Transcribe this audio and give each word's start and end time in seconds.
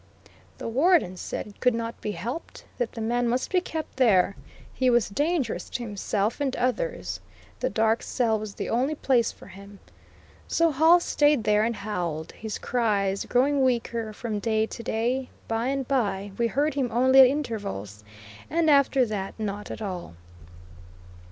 The 0.57 0.67
Warden 0.67 1.15
said 1.15 1.45
it 1.45 1.59
could 1.59 1.75
not 1.75 2.01
be 2.01 2.13
helped; 2.13 2.65
that 2.79 2.93
the 2.93 3.01
man 3.01 3.27
must 3.29 3.51
be 3.51 3.61
kept 3.61 3.97
there; 3.97 4.35
he 4.73 4.89
was 4.89 5.09
dangerous 5.09 5.69
to 5.69 5.83
himself 5.83 6.41
and 6.41 6.55
others; 6.55 7.19
the 7.59 7.69
dark 7.69 8.01
cell 8.01 8.39
was 8.39 8.55
the 8.55 8.67
only 8.67 8.95
place 8.95 9.31
for 9.31 9.45
him. 9.45 9.77
So 10.47 10.71
Hall 10.71 10.99
stayed 10.99 11.43
there 11.43 11.61
and 11.63 11.75
howled, 11.75 12.31
his 12.31 12.57
cries 12.57 13.25
growing 13.25 13.61
weaker 13.63 14.11
from 14.11 14.39
day 14.39 14.65
to 14.65 14.81
day; 14.81 15.29
by 15.47 15.67
and 15.67 15.87
by 15.87 16.31
we 16.35 16.47
heard 16.47 16.73
him 16.73 16.89
only 16.91 17.19
at 17.19 17.27
intervals, 17.27 18.03
and 18.49 18.71
after 18.71 19.05
that 19.05 19.35
not 19.39 19.69
at 19.69 19.83
all. 19.83 20.15